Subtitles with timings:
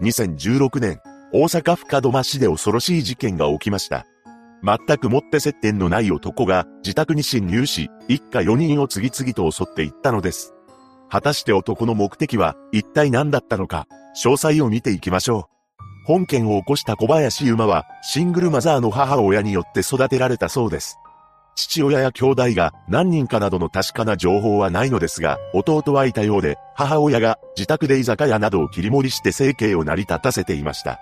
[0.00, 1.00] 2016年、
[1.32, 4.06] 大阪府門真市で恐ろしい事件が起きました。
[4.62, 10.54] 全くもって接点のない男が自宅に侵入し、一家4人を次々と襲っていったのです。
[11.10, 13.86] 果たして男の目的は一体何だったのか、
[14.22, 15.58] 詳細を見ていきましょう。
[16.06, 20.98] 本件を起こした小林馬は、シングルマザーの母親によって育てられたそうです。
[21.58, 31.00] 父親や兄弟が何人かなどの確かな情報はないのですが、弟はいたようで、母親が自宅で居酒屋などを切り盛りして生計を成り立たせていました。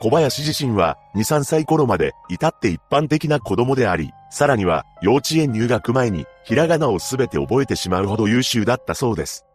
[0.00, 9.46] 小林自身は2、3歳頃まで至って一般的な子供であり、さらには幼稚園入学前にひらがなをすべて覚えてしまうほど優秀だったそうです。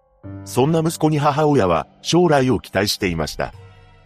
[0.45, 3.53] そんな息子に母親は将来を期待していました。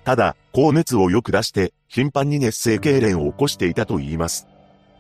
[0.04, 4.48] ただ、高熱をよく出して、頻繁に熱性痙攣を起こしていたと言います。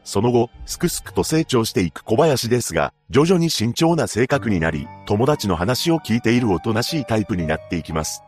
[0.03, 8.23] その後、すくすくと成長していく小林ですが、徐々に慎重な性格になり、友達の話を聞いているおとなしいタイプになっていきます。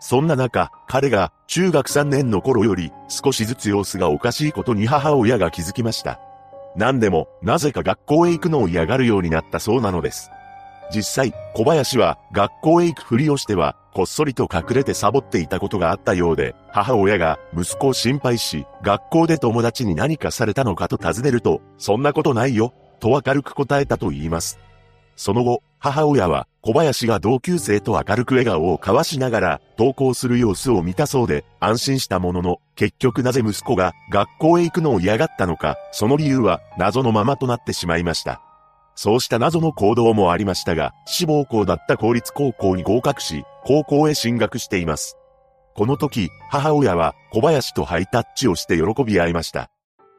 [0.00, 6.20] そんな中、彼が中学3年の頃より少しずつ様子がおかしいことに母親が気づきました。
[6.74, 10.30] 何でも、なぜか学校へ行くのを嫌がるようになったそうなのです。
[10.94, 24.58] 実際、小林は学校へ行くふりをしては、こっそりと隠れてサボっていたことがあったようで、母親が息子を心配し、学校で友達に何かされたのかと尋ねると、そんなことないよ、と明るく答えたと言います。
[25.16, 38.40] その後、母親は小林が同級生と明るく笑顔を交わしながら登校する様子を見たそうで安心したものの、結局なぜ息子が学校へ行くのを嫌がったのか、その理由は謎のままとなってしまいました。
[38.94, 45.16] そうした謎の行動もありましたが、志望校だった公立高校に合格し、高校へ進学しています。
[45.74, 49.70] この時、母親は小林とハイタッチをして喜び合いました。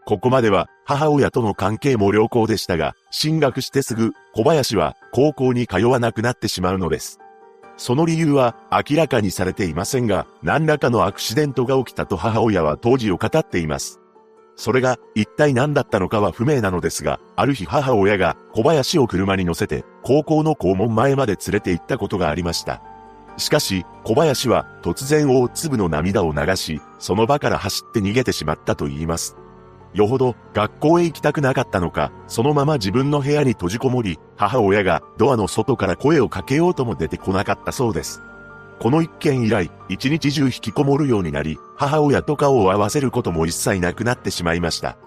[0.05, 7.19] ここまでは母親との関係も良好でしたが、進学してすぐ小林は高校に通わなくなってしまうのです。
[7.77, 13.99] その理由は明らかにされていませんが、何らかのアクシデントが起きたと母親は当時を語っています。
[14.55, 22.81] それが一体何だったのかは不明なのですが、ある日母親が小林を車に乗せて高校の校門前まで連れて行ったことがありました。
[23.38, 29.35] しかし、小林は突然大粒の涙を流し、その場から走って逃げてしまったと言います。
[29.94, 38.22] よほど学校へ行きたくなかったのか、そのまま自分の部屋に閉じこもり、母親がドアの外から声をかけようとも出てこなかったそうです。
[38.79, 44.97] この一件以来、一日中引きこもるようになり、母親と顔を合わせることも一切なくなってしまいました。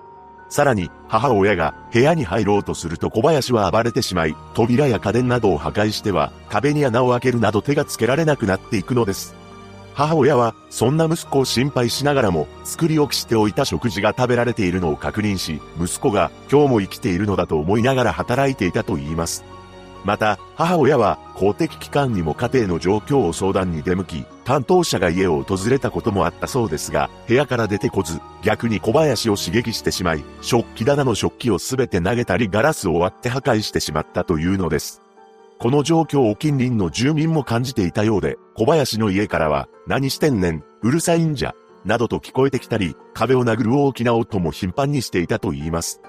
[0.49, 9.35] さらに、母親が部屋に入ろうとすると小林は暴れてしまい、扉や家電などを破壊しては、壁に穴を開けるなど手がつけられなくなっていくのです。
[9.95, 19.43] 母親は、そんな息子を心配しながらも、作り置きしておいた食事が食べられているのを確認し、息子が今日も生きているのだと思いながら働いていたと言います。
[20.07, 35.03] また、母親は公的機関にも家庭の状況を相談に出向き、担当者が家を訪れたこともあったそうですが、部屋から出てこず、逆に小林を刺激してしまい、食器棚の食器をすべて投げたりガラスを割って破壊してしまったというのです。
[35.59, 46.01] この状況を近隣の住民も感じていたようで、小林の家からは、何してんねん、うるさいんじゃ、などと聞こえてきたり、壁を殴る大きな音も頻繁にしていたと言います。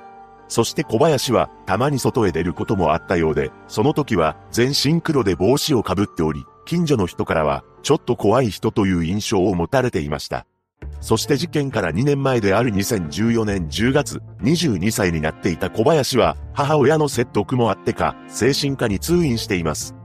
[0.47, 10.45] そして小林はたまに外へ出ることもあったようで、その時は全身黒で帽子をかぶっており、近所の人からはちょっと怖い人という印象を持たれていました。
[10.99, 19.95] そして事件から2年前である2014年10月、22歳になっていた小林は母親の説得もあってか、精神科に通院しています。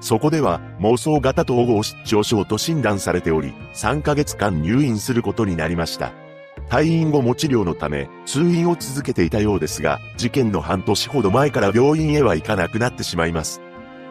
[0.00, 6.12] そこでは妄想型統合失調症と診断されており、3ヶ月間入院することになりました。
[6.68, 13.60] 退院後も治療のため通院を続けていたようですが、事件の半年ほど前から病院へは行かなくなってしまいます。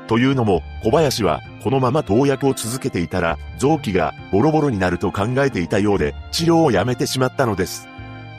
[0.07, 7.88] というのも、小林はこのまま投薬を続けていたら、臓器がボロボロになると考えていたようで、治療をやめてしまったのです。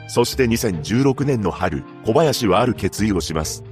[0.07, 3.63] そして2016年の春、小林はある決意をします。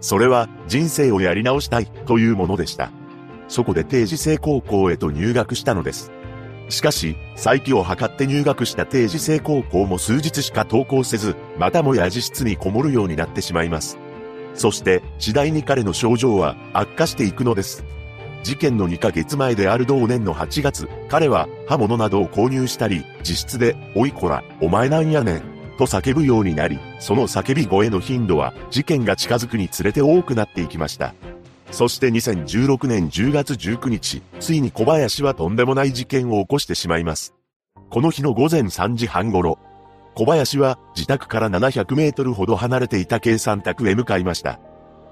[0.00, 2.90] それは人生をやり直したいというものでした。
[3.48, 6.12] そこで定時制高校へと入学したのです。
[6.70, 13.98] しかし、再起を図って入学した定時制高校も数日しか登校せず、またもや自室にこもるようになってしまいます。
[14.54, 17.84] そして、次第に彼の症状は悪化していくのです。
[18.42, 25.42] 事件の2ヶ月前である同年の8月、彼は刃物などを購入したり、自室で、おいこら、お前なんやねん、
[25.80, 31.14] と叫ぶようになり、その叫び声の頻度は事件が近づくにつれて多くなっていきました。
[31.70, 37.34] そして2016年10月19日、ついに小林はとんでもない事件を起こしてしまいます。
[37.90, 39.58] この日の午前3時半頃、
[40.14, 44.60] 小林は自宅から700メートルほど離れていた計算宅へ向かいました。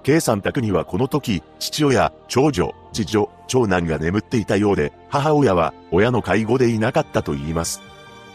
[0.02, 7.81] 計算宅にはこの時、父親、長女、次女、長男が眠っていたようで、母親は親の介護でいなかったと言います。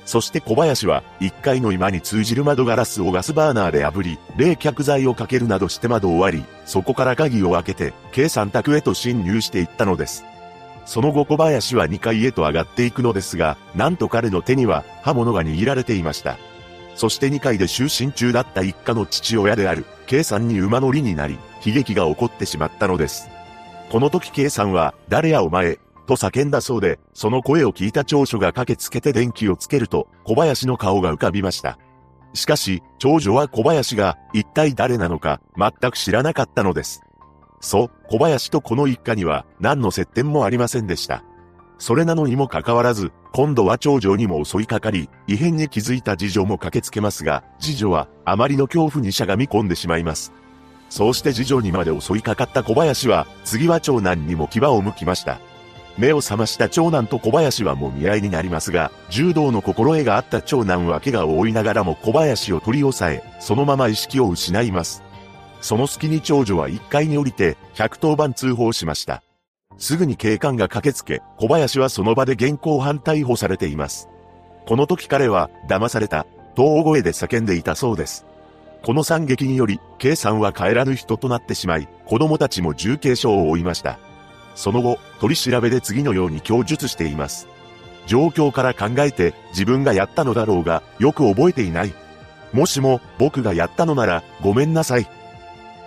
[0.06, 10.26] そして小林は1階の今に通じる窓ガラスをガスバーナーで炙り、冷却剤をかけるなどして窓を割り、そこから鍵を開けて、計算宅へと侵入していったのです。
[10.86, 16.38] その後小林は2階へと上がっていくのですが、なんと彼の手には刃物が握られていました。
[16.96, 23.30] そして2階で就寝中だった一家の父親である、K さんに馬乗りになり、悲劇が起こってしまったのです。
[23.90, 31.78] この時 K さんは、誰やお前、と叫んだそうで、その声を聞いた長女が駆けつけて電気をつけると、小林の顔が浮かびました。
[32.34, 37.02] しかし、長女は小林が一体誰なのか全く知らなかったのです。
[37.62, 41.24] そう、小林とこの一家には何の接点もありませんでした。
[41.78, 50.34] それなのにもかかわらず、今度は長女にも襲いかかり、異変に気づいた次女も駆けつけますが、次女はあまりの恐怖にしゃがみ込んでしまいます。
[50.90, 55.40] そうして次女にまで襲いかかった小林は、次は長男にも牙を向きました。
[55.98, 65.04] 目を覚ました長男と小林はもみ合いになりますが、柔道の心得があった長男は怪我を負いながらも小林を取り押さえ、そのまま意識を失います。
[65.62, 69.24] その隙に長女は1階に降りて、110番通報しました。
[69.78, 74.10] すぐに警官が駆けつけ、小林はその場で現行犯逮捕されています。
[74.66, 76.26] この時彼は、騙された、
[76.56, 78.26] と大声で叫んでいたそうです。
[78.84, 83.98] この惨劇により、K さんは帰らぬ人となってしまい、子供たちも重軽傷を負いました。
[84.56, 87.48] その後、取り調べで次のように供述しています。
[88.06, 91.94] 状況から考えて自分がやったのだろうが、よく覚えていない。
[92.52, 95.08] もしも僕がやったのならごめんなさい。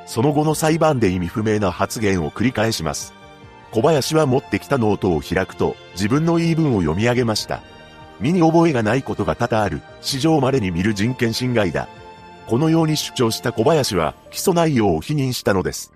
[0.06, 3.14] その後の裁判で意味不明な発言を繰り返します。
[3.72, 7.62] 小林は持ってきたノートを開くと自分の言い分を読み上げました。
[8.20, 11.88] 身に覚えがないことが多々ある、史上稀に見る人権侵害だ。
[12.46, 15.92] このように主張した小林は起訴内容を否認したのです。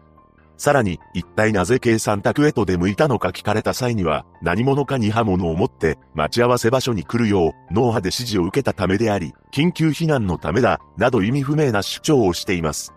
[0.61, 12.93] さらに、一体なぜ計算宅へと出向いたのか聞かれた際には、何者かに刃物を持って待ち合わせ場所に来るよう脳波で指示を受けたためであり、緊急避難のためだ、など意味不明な主張をしています。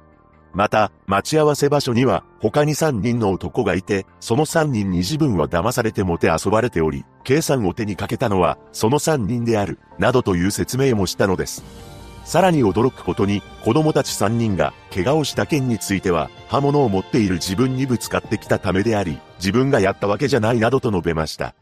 [0.54, 11.64] また、待ち合わせ場所には他に3人の男がいて、その3人に自分は騙されてもて遊ばれており、計算を手にかけたのはその3人である、などという説明もしたのです。
[12.24, 21.56] さらに驚くことに、子供たち3人が怪我をした件については、刃物を持っている自分にぶつかってきたためであり、自分がやったわけじゃないなどと述べました。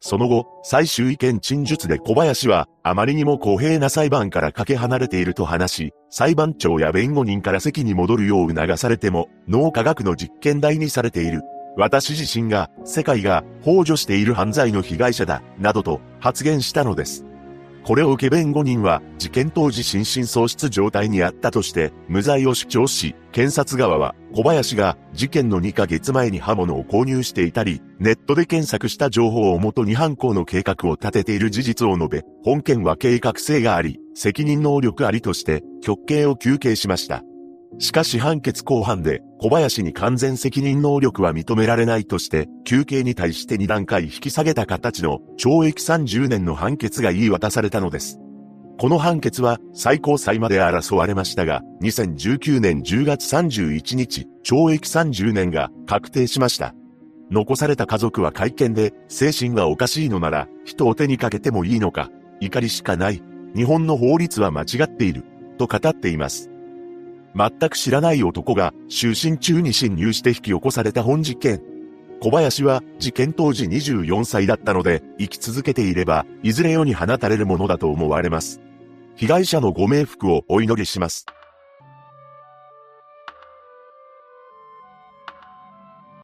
[0.00, 11.40] その後、最終意見陳述で小林は、あまりにも公平な裁判からかけ離れていると話し、裁判長や弁護人から席に戻るよう促されても、脳科学の実験台にされている。
[11.76, 17.24] 私自身が、世界が、幇助している犯罪の被害者だ、などと発言したのです。
[17.84, 37.22] これを受け弁護人は、事件当時心神喪失状態にあったとして、無罪を主張し、検察側は、小林が事件の2ヶ月前に刃物を購入していたり、ネットで検索した情報をもとに犯行の計画を立てている事実を述べ、本件は計画性があり、責任能力ありとして、極刑を求刑しました。
[37.78, 48.18] しかし判決後半で小林に完全責任能力は認められないとして、休刑に対して2段階引き下げた形の懲役30年の判決が言い渡されたのです。
[48.78, 56.74] この判決は最高裁まで争われましたが、2019年10月31日、懲役30年が確定しました。
[57.30, 62.10] 残された家族は会見で、精神がおかしいのなら、人を手にかけてもいいのか、
[62.40, 63.22] 怒りしかない。
[63.54, 65.24] 日本の法律は間違っている。
[65.56, 66.50] と語っています。
[67.34, 71.62] 全く知らない男が就寝中に侵入して引き起こされた本事件。
[72.20, 78.60] 小林は事件当時24歳だったので生き続けていればいずれ世に放たれるものだと思われます。
[79.16, 81.26] 被害者のご冥福をお祈りします。